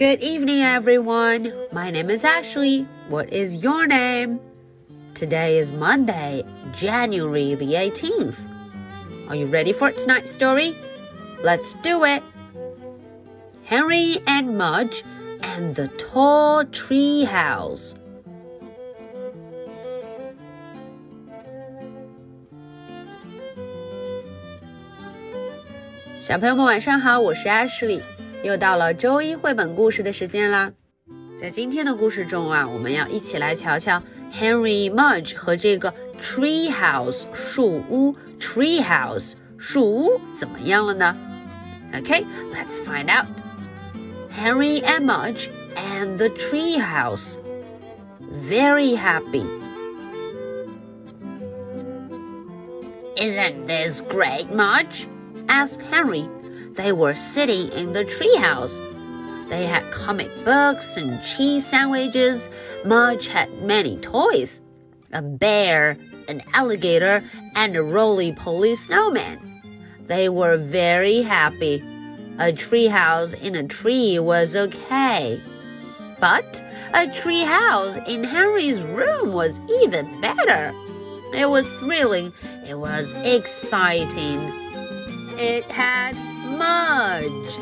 [0.00, 1.52] Good evening, everyone.
[1.72, 2.88] My name is Ashley.
[3.10, 4.40] What is your name?
[5.12, 6.42] Today is Monday,
[6.72, 8.48] January the 18th.
[9.28, 10.74] Are you ready for tonight's story?
[11.42, 12.22] Let's do it.
[13.64, 15.04] Henry and Mudge
[15.42, 17.94] and the Tall Tree House.
[26.20, 26.38] 小
[28.39, 30.71] 朋友们晚上好，我是 Ashley，又到了周一绘本故事的时间啦。
[31.37, 34.01] 在今天的故事中啊，我们要一起来瞧瞧
[34.33, 41.15] Henry Mudge 和这个 Tree House 树屋 Tree House 树屋怎么样了呢？
[41.93, 43.27] Okay, let's find out.
[44.37, 47.37] Henry and Mudge and the Tree House.
[48.31, 49.45] Very happy.
[53.17, 55.07] Isn't this great, Mudge?
[55.47, 56.27] asked Henry.
[56.80, 58.78] they were sitting in the treehouse.
[59.50, 62.48] They had comic books and cheese sandwiches.
[62.86, 64.62] Mudge had many toys
[65.12, 67.22] a bear, an alligator,
[67.54, 69.60] and a roly poly snowman.
[70.06, 71.82] They were very happy.
[72.38, 75.38] A treehouse in a tree was okay.
[76.18, 80.72] But a treehouse in Henry's room was even better.
[81.34, 82.32] It was thrilling.
[82.66, 84.70] It was exciting
[85.40, 86.14] it had
[86.60, 87.58] smudge.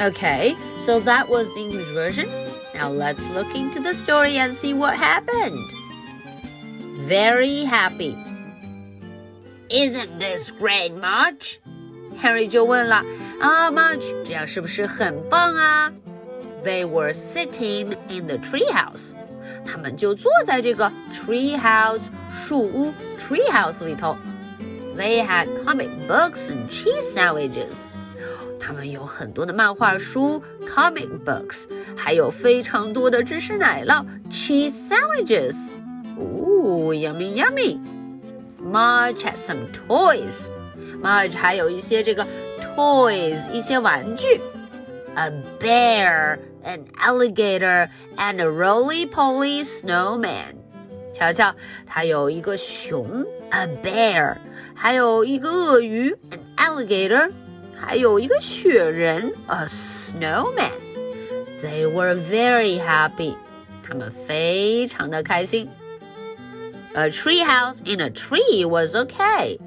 [0.00, 2.28] Okay, so that was the English version.
[2.74, 5.70] Now let's look into the story and see what happened.
[7.06, 8.16] Very happy.
[9.70, 11.60] Isn't this great, Mudge?
[12.18, 12.48] Harry
[16.64, 19.14] They were sitting in the treehouse.
[19.64, 24.16] 他们就坐在这个 treehouse 树屋 treehouse 里头。
[24.96, 27.84] they had comic books and cheese sandwiches.
[27.84, 27.86] sandwiches。
[28.58, 35.74] 他们有很多的漫画书 （comic books），还有非常多的芝士奶酪 （cheese sandwiches）。
[36.18, 37.78] 哦，yummy yummy。
[38.60, 40.46] Mudge had some toys.
[40.46, 40.48] toys。
[41.00, 42.26] Mudge 还有一些这个
[42.60, 44.40] toys，一些玩具。
[45.14, 45.30] A
[45.60, 50.56] bear, an alligator, and a roly-poly snowman.
[51.15, 51.53] 瞧瞧，
[51.85, 54.37] 它有一个熊，a bear，
[54.73, 57.31] 还有一个鳄鱼，an alligator，
[57.75, 63.35] 还有一个雪人，a snowman。They were very happy，
[63.83, 65.69] 他们非常的开心。
[66.93, 69.59] A tree house in a tree was okay，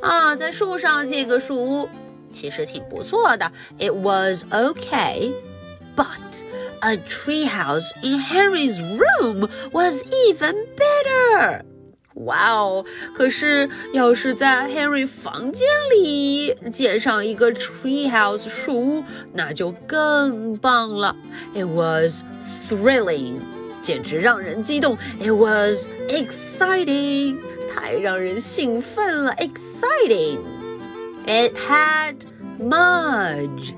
[0.00, 1.88] 啊，在树上建个树屋，
[2.30, 3.50] 其实挺不错的。
[3.78, 6.42] It was okay，but
[6.80, 11.62] a treehouse in Henry's room was even better.
[12.14, 12.84] 哇哦！
[13.14, 21.14] 可是要是在 Henry 房间里建上一个 treehouse 树屋，那就更棒了。
[21.54, 22.22] It was
[22.66, 23.40] thrilling，
[23.82, 24.96] 简直让人激动。
[25.20, 27.36] It was exciting，
[27.70, 29.34] 太让人兴奋了。
[29.34, 32.20] Exciting。It had
[32.58, 33.74] Mudge。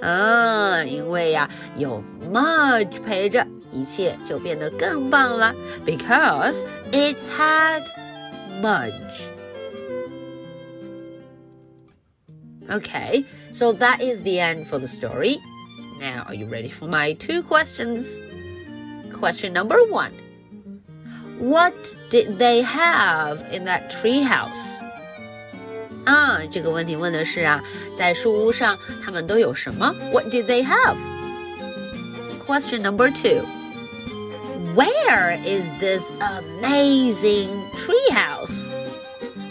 [0.00, 5.54] 嗯，因为呀、啊，有 Mudge 陪着，一切就变得更棒了。
[5.84, 7.82] Because it had
[8.60, 8.92] Mudge.
[12.68, 15.38] Okay, so that is the end for the story.
[16.00, 18.20] Now, are you ready for my two questions?
[19.12, 20.12] Question number one
[21.40, 21.74] What
[22.10, 24.78] did they have in that treehouse?
[26.07, 27.63] 啊，这个问题问的是啊，
[27.97, 29.93] 在树屋上他们都有什么？
[30.11, 30.95] What did they have?
[32.45, 33.45] Question number two.
[34.75, 38.65] Where is this amazing treehouse?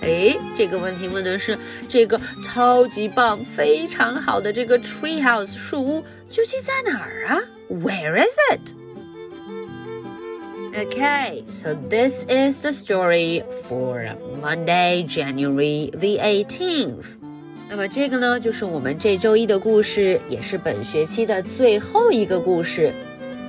[0.00, 1.58] 哎，这个问题问的是
[1.88, 7.40] 这个超级棒、非常好的这个 treehouse 树屋究竟在哪儿啊？
[7.68, 8.74] Where is it?
[10.74, 17.16] Okay, so this is the story for Monday, January the 18th.
[17.68, 22.92] 那么这个呢，就是我们这周一的故事，也是本学期的最后一个故事。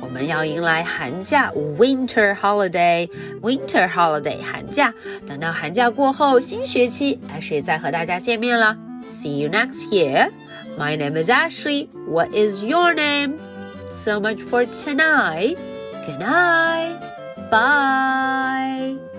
[0.00, 4.94] 我们要迎来寒假 （Winter Holiday），Winter Holiday 寒假。
[5.26, 8.76] 等到寒假过后，新学期，Ashley 再和大家见面了。
[9.08, 10.30] See you next year.
[10.78, 11.88] My name is Ashley.
[12.08, 13.38] What is your name?
[13.90, 15.56] So much for tonight.
[16.06, 17.11] Good night.
[17.53, 19.12] Bye.